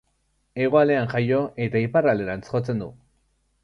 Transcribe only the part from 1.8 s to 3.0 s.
iparralderantz jotzen du.